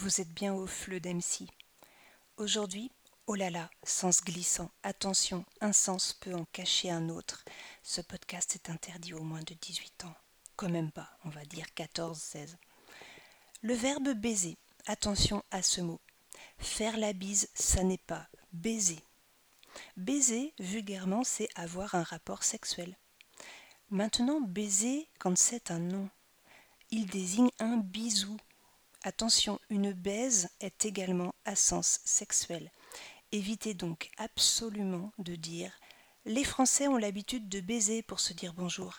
vous 0.00 0.22
êtes 0.22 0.32
bien 0.32 0.54
au 0.54 0.66
fleu 0.66 0.98
d'MC. 0.98 1.46
Aujourd'hui, 2.38 2.90
oh 3.26 3.34
là 3.34 3.50
là, 3.50 3.68
sens 3.82 4.24
glissant, 4.24 4.70
attention, 4.82 5.44
un 5.60 5.74
sens 5.74 6.14
peut 6.14 6.34
en 6.34 6.46
cacher 6.46 6.90
un 6.90 7.10
autre. 7.10 7.44
Ce 7.82 8.00
podcast 8.00 8.54
est 8.54 8.70
interdit 8.70 9.12
aux 9.12 9.22
moins 9.22 9.42
de 9.42 9.52
18 9.52 10.06
ans. 10.06 10.14
Quand 10.56 10.70
même 10.70 10.90
pas, 10.90 11.10
on 11.26 11.28
va 11.28 11.44
dire 11.44 11.66
14-16. 11.76 12.56
Le 13.60 13.74
verbe 13.74 14.14
baiser, 14.14 14.56
attention 14.86 15.44
à 15.50 15.60
ce 15.60 15.82
mot. 15.82 16.00
Faire 16.56 16.96
la 16.96 17.12
bise, 17.12 17.50
ça 17.52 17.82
n'est 17.82 17.98
pas 17.98 18.26
baiser. 18.54 19.00
Baiser, 19.98 20.54
vulgairement, 20.58 21.24
c'est 21.24 21.50
avoir 21.56 21.94
un 21.94 22.04
rapport 22.04 22.42
sexuel. 22.42 22.96
Maintenant, 23.90 24.40
baiser, 24.40 25.10
quand 25.18 25.36
c'est 25.36 25.70
un 25.70 25.78
nom, 25.78 26.08
il 26.90 27.04
désigne 27.04 27.50
un 27.58 27.76
bisou. 27.76 28.38
Attention, 29.02 29.58
une 29.70 29.92
baise 29.92 30.50
est 30.60 30.84
également 30.84 31.34
à 31.46 31.56
sens 31.56 32.00
sexuel. 32.04 32.70
Évitez 33.32 33.72
donc 33.72 34.10
absolument 34.18 35.10
de 35.18 35.36
dire 35.36 35.72
les 36.26 36.44
Français 36.44 36.86
ont 36.86 36.98
l'habitude 36.98 37.48
de 37.48 37.60
baiser 37.60 38.02
pour 38.02 38.20
se 38.20 38.34
dire 38.34 38.52
bonjour. 38.52 38.98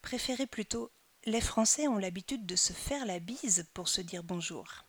Préférez 0.00 0.46
plutôt 0.46 0.90
les 1.26 1.42
Français 1.42 1.86
ont 1.86 1.98
l'habitude 1.98 2.46
de 2.46 2.56
se 2.56 2.72
faire 2.72 3.04
la 3.04 3.18
bise 3.18 3.66
pour 3.74 3.88
se 3.88 4.00
dire 4.00 4.22
bonjour. 4.22 4.86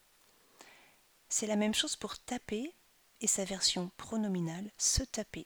C'est 1.27 1.47
la 1.47 1.57
même 1.57 1.73
chose 1.73 1.97
pour 1.97 2.17
taper 2.17 2.73
et 3.19 3.27
sa 3.27 3.43
version 3.43 3.91
pronominale 3.97 4.71
se 4.77 5.03
taper. 5.03 5.45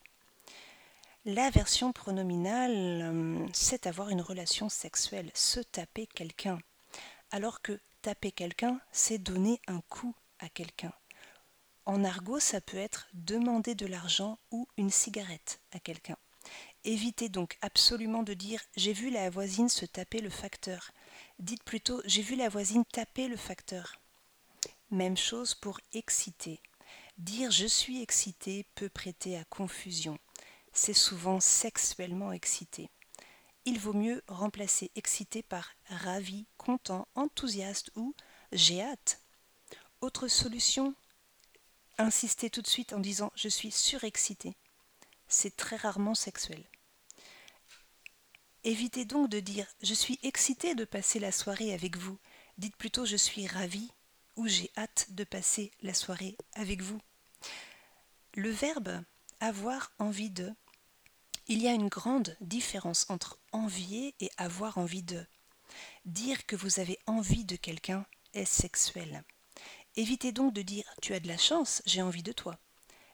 La 1.25 1.49
version 1.49 1.91
pronominale, 1.91 2.71
euh, 2.75 3.47
c'est 3.51 3.87
avoir 3.87 4.09
une 4.09 4.21
relation 4.21 4.69
sexuelle, 4.69 5.31
se 5.33 5.59
taper 5.59 6.05
quelqu'un. 6.05 6.59
Alors 7.31 7.63
que 7.63 7.79
taper 8.05 8.31
quelqu'un, 8.31 8.79
c'est 8.91 9.17
donner 9.17 9.59
un 9.65 9.81
coup 9.89 10.13
à 10.37 10.47
quelqu'un. 10.47 10.93
En 11.87 12.03
argot, 12.03 12.39
ça 12.39 12.61
peut 12.61 12.77
être 12.77 13.07
demander 13.15 13.73
de 13.73 13.87
l'argent 13.87 14.37
ou 14.51 14.67
une 14.77 14.91
cigarette 14.91 15.59
à 15.71 15.79
quelqu'un. 15.79 16.17
Évitez 16.83 17.29
donc 17.29 17.57
absolument 17.61 18.21
de 18.21 18.35
dire 18.35 18.61
j'ai 18.75 18.93
vu 18.93 19.09
la 19.09 19.31
voisine 19.31 19.69
se 19.69 19.87
taper 19.87 20.21
le 20.21 20.29
facteur. 20.29 20.91
Dites 21.39 21.63
plutôt 21.63 21.99
j'ai 22.05 22.21
vu 22.21 22.35
la 22.35 22.47
voisine 22.47 22.85
taper 22.85 23.27
le 23.27 23.37
facteur. 23.37 23.99
Même 24.91 25.17
chose 25.17 25.55
pour 25.55 25.79
exciter. 25.93 26.59
Dire 27.17 27.49
je 27.49 27.65
suis 27.65 28.03
excité 28.03 28.67
peut 28.75 28.89
prêter 28.89 29.35
à 29.35 29.45
confusion. 29.45 30.19
C'est 30.73 30.93
souvent 30.93 31.39
sexuellement 31.39 32.31
excité. 32.31 32.91
Il 33.65 33.79
vaut 33.79 33.93
mieux 33.93 34.23
remplacer 34.27 34.91
excité 34.95 35.41
par 35.41 35.71
ravi, 35.87 36.45
content, 36.57 37.07
enthousiaste 37.15 37.91
ou 37.95 38.13
j'ai 38.51 38.81
hâte. 38.81 39.21
Autre 40.01 40.27
solution, 40.27 40.93
insister 41.97 42.51
tout 42.51 42.61
de 42.61 42.67
suite 42.67 42.93
en 42.93 42.99
disant 42.99 43.31
je 43.35 43.49
suis 43.49 43.71
surexcité. 43.71 44.55
C'est 45.27 45.55
très 45.55 45.77
rarement 45.77 46.13
sexuel. 46.13 46.63
Évitez 48.63 49.05
donc 49.05 49.29
de 49.29 49.39
dire 49.39 49.67
je 49.81 49.93
suis 49.95 50.19
excité 50.21 50.75
de 50.75 50.85
passer 50.85 51.19
la 51.19 51.31
soirée 51.31 51.73
avec 51.73 51.97
vous. 51.97 52.19
Dites 52.59 52.75
plutôt 52.75 53.05
je 53.05 53.15
suis 53.15 53.47
ravi 53.47 53.91
ou 54.35 54.47
j'ai 54.47 54.71
hâte 54.77 55.07
de 55.09 55.23
passer 55.23 55.71
la 55.81 55.93
soirée 55.93 56.37
avec 56.53 56.81
vous. 56.81 56.99
Le 58.35 58.49
verbe 58.49 59.03
avoir 59.39 59.91
envie 59.99 60.29
de, 60.29 60.51
il 61.47 61.61
y 61.61 61.67
a 61.67 61.73
une 61.73 61.89
grande 61.89 62.35
différence 62.41 63.05
entre 63.09 63.39
envier 63.51 64.15
et 64.19 64.31
avoir 64.37 64.77
envie 64.77 65.03
de. 65.03 65.25
Dire 66.05 66.45
que 66.45 66.55
vous 66.55 66.79
avez 66.79 66.99
envie 67.07 67.45
de 67.45 67.55
quelqu'un 67.55 68.05
est 68.33 68.45
sexuel. 68.45 69.23
Évitez 69.95 70.31
donc 70.31 70.53
de 70.53 70.61
dire 70.61 70.85
tu 71.01 71.13
as 71.13 71.19
de 71.19 71.27
la 71.27 71.37
chance, 71.37 71.81
j'ai 71.85 72.01
envie 72.01 72.23
de 72.23 72.31
toi. 72.31 72.57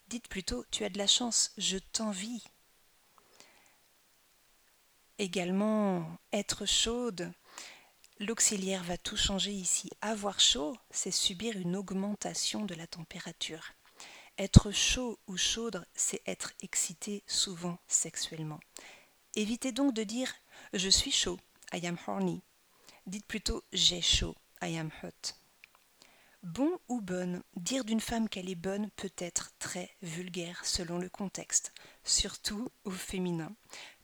Dites 0.08 0.28
plutôt 0.28 0.66
tu 0.72 0.84
as 0.84 0.90
de 0.90 0.98
la 0.98 1.08
chance, 1.08 1.52
je 1.58 1.78
t'envie. 1.78 2.44
Également, 5.18 6.18
être 6.34 6.66
chaude, 6.66 7.32
L'auxiliaire 8.22 8.84
va 8.84 9.00
tout 9.00 9.18
changer 9.18 9.52
ici. 9.52 9.90
Avoir 10.02 10.40
chaud, 10.40 10.78
c'est 10.92 11.10
subir 11.10 11.58
une 11.58 11.76
augmentation 11.76 12.66
de 12.66 12.76
la 12.76 12.86
température. 12.86 13.72
Être 14.42 14.72
chaud 14.72 15.20
ou 15.28 15.38
chaude, 15.38 15.86
c'est 15.94 16.24
être 16.26 16.52
excité, 16.62 17.24
souvent 17.28 17.78
sexuellement. 17.88 18.60
Évitez 19.36 19.72
donc 19.72 19.94
de 19.94 20.04
dire 20.04 20.34
je 20.74 20.90
suis 20.90 21.12
chaud, 21.12 21.40
I 21.72 21.86
am 21.86 21.98
horny. 22.08 22.42
Dites 23.06 23.28
plutôt 23.28 23.64
j'ai 23.72 24.02
chaud, 24.02 24.36
I 24.62 24.78
am 24.78 24.90
hot. 25.04 25.36
Bon 26.42 26.80
ou 26.90 27.02
bonne, 27.02 27.44
dire 27.56 27.86
d'une 27.86 28.02
femme 28.02 28.28
qu'elle 28.28 28.50
est 28.50 28.56
bonne 28.56 28.90
peut 28.96 29.14
être 29.20 29.52
très 29.60 29.96
vulgaire 30.02 30.66
selon 30.66 30.98
le 30.98 31.08
contexte, 31.08 31.72
surtout 32.04 32.68
au 32.84 32.92
féminin. 32.92 33.56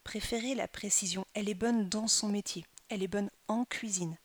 Préférez 0.04 0.54
la 0.54 0.68
précision, 0.68 1.25
elle 1.34 1.50
est 1.50 1.56
bonne 1.56 1.90
dans 1.90 2.08
son 2.08 2.30
métier 2.30 2.64
elle 2.90 3.04
est 3.04 3.08
bonne 3.08 3.30
en 3.48 3.66
cuisine. 3.66 4.18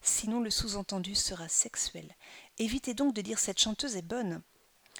Sinon 0.00 0.40
le 0.40 0.50
sous-entendu 0.50 1.14
sera 1.14 1.48
sexuel. 1.48 2.16
Évitez 2.58 2.94
donc 2.94 3.14
de 3.14 3.22
dire 3.22 3.38
cette 3.38 3.60
chanteuse 3.60 3.96
est 3.96 4.02
bonne. 4.02 4.42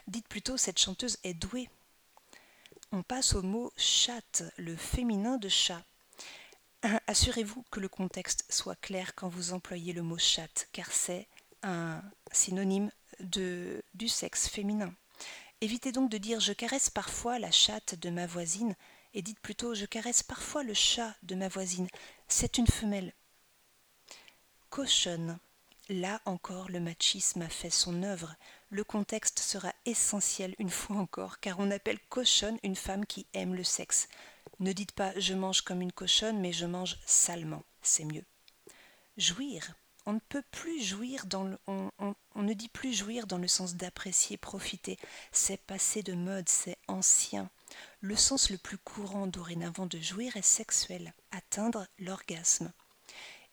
Dites 0.06 0.28
plutôt 0.28 0.56
cette 0.56 0.78
chanteuse 0.78 1.18
est 1.24 1.34
douée. 1.34 1.68
On 2.90 3.02
passe 3.02 3.34
au 3.34 3.42
mot 3.42 3.72
chatte, 3.76 4.42
le 4.56 4.76
féminin 4.76 5.38
de 5.38 5.48
chat. 5.48 5.82
Assurez-vous 7.06 7.64
que 7.70 7.80
le 7.80 7.88
contexte 7.88 8.44
soit 8.50 8.76
clair 8.76 9.14
quand 9.14 9.28
vous 9.28 9.52
employez 9.52 9.92
le 9.92 10.02
mot 10.02 10.18
chatte, 10.18 10.68
car 10.72 10.90
c'est 10.90 11.28
un 11.62 12.02
synonyme 12.32 12.90
de, 13.20 13.82
du 13.94 14.08
sexe 14.08 14.48
féminin. 14.48 14.92
Évitez 15.60 15.92
donc 15.92 16.10
de 16.10 16.18
dire 16.18 16.40
je 16.40 16.52
caresse 16.52 16.90
parfois 16.90 17.38
la 17.38 17.52
chatte 17.52 17.94
de 17.94 18.10
ma 18.10 18.26
voisine 18.26 18.74
et 19.14 19.22
dites 19.22 19.38
plutôt 19.38 19.74
je 19.74 19.86
caresse 19.86 20.24
parfois 20.24 20.64
le 20.64 20.74
chat 20.74 21.14
de 21.22 21.36
ma 21.36 21.48
voisine. 21.48 21.86
C'est 22.26 22.58
une 22.58 22.66
femelle. 22.66 23.14
Cochonne. 24.70 25.38
Là 25.88 26.20
encore, 26.26 26.68
le 26.68 26.78
machisme 26.78 27.42
a 27.42 27.48
fait 27.48 27.70
son 27.70 28.04
œuvre. 28.04 28.36
Le 28.70 28.84
contexte 28.84 29.40
sera 29.40 29.72
essentiel 29.84 30.54
une 30.58 30.70
fois 30.70 30.96
encore, 30.96 31.40
car 31.40 31.58
on 31.58 31.70
appelle 31.70 31.98
cochonne 32.08 32.58
une 32.62 32.76
femme 32.76 33.04
qui 33.04 33.26
aime 33.34 33.54
le 33.54 33.64
sexe. 33.64 34.08
Ne 34.60 34.72
dites 34.72 34.92
pas 34.92 35.12
je 35.18 35.34
mange 35.34 35.62
comme 35.62 35.82
une 35.82 35.92
cochonne, 35.92 36.40
mais 36.40 36.52
je 36.52 36.66
mange 36.66 36.98
salement, 37.04 37.64
c'est 37.82 38.04
mieux. 38.04 38.24
Jouir. 39.16 39.74
On 40.06 40.14
ne 40.14 40.20
peut 40.28 40.42
plus 40.50 40.82
jouir 40.82 41.26
dans 41.26 41.44
le, 41.44 41.58
on, 41.66 42.14
ne 42.42 42.54
dit 42.54 42.68
plus 42.68 42.92
jouir 42.92 43.26
dans 43.26 43.38
le 43.38 43.46
sens 43.46 43.74
d'apprécier, 43.74 44.36
profiter. 44.36 44.98
C'est 45.30 45.60
passé 45.60 46.02
de 46.02 46.14
mode, 46.14 46.48
c'est 46.48 46.78
ancien. 46.88 47.50
Le 48.00 48.16
sens 48.16 48.50
le 48.50 48.58
plus 48.58 48.78
courant 48.78 49.28
dorénavant 49.28 49.86
de 49.86 50.00
jouir 50.00 50.36
est 50.36 50.42
sexuel, 50.42 51.12
atteindre 51.30 51.86
l'orgasme. 51.98 52.72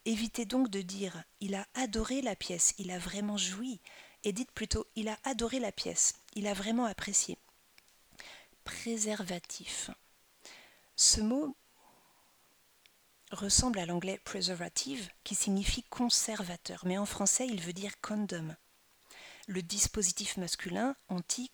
Évitez 0.09 0.45
donc 0.45 0.71
de 0.71 0.81
dire 0.81 1.23
il 1.39 1.53
a 1.53 1.67
adoré 1.75 2.23
la 2.23 2.35
pièce, 2.35 2.73
il 2.79 2.89
a 2.89 2.97
vraiment 2.97 3.37
joui, 3.37 3.79
et 4.23 4.33
dites 4.33 4.51
plutôt 4.51 4.87
il 4.95 5.07
a 5.07 5.19
adoré 5.23 5.59
la 5.59 5.71
pièce, 5.71 6.15
il 6.33 6.47
a 6.47 6.55
vraiment 6.55 6.85
apprécié. 6.85 7.37
Préservatif. 8.63 9.91
Ce 10.95 11.21
mot 11.21 11.55
ressemble 13.29 13.77
à 13.77 13.85
l'anglais 13.85 14.19
preservative 14.23 15.11
qui 15.23 15.35
signifie 15.35 15.83
conservateur, 15.83 16.81
mais 16.87 16.97
en 16.97 17.05
français 17.05 17.45
il 17.45 17.61
veut 17.61 17.71
dire 17.71 18.01
condom. 18.01 18.55
Le 19.45 19.61
dispositif 19.61 20.37
masculin 20.37 20.95
anti, 21.09 21.51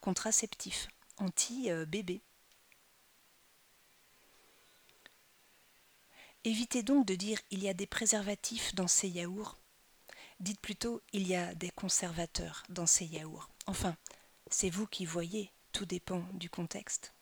contraceptif 0.00 0.86
anti-bébé. 1.16 2.22
Évitez 6.44 6.82
donc 6.82 7.06
de 7.06 7.14
dire 7.14 7.38
il 7.50 7.62
y 7.62 7.68
a 7.68 7.74
des 7.74 7.86
préservatifs 7.86 8.74
dans 8.74 8.88
ces 8.88 9.08
yaourts. 9.08 9.58
Dites 10.40 10.60
plutôt 10.60 11.02
il 11.12 11.26
y 11.26 11.36
a 11.36 11.54
des 11.54 11.68
conservateurs 11.68 12.62
dans 12.70 12.86
ces 12.86 13.04
yaourts. 13.04 13.50
Enfin, 13.66 13.94
c'est 14.50 14.70
vous 14.70 14.86
qui 14.86 15.04
voyez, 15.04 15.52
tout 15.72 15.84
dépend 15.84 16.24
du 16.32 16.48
contexte. 16.48 17.12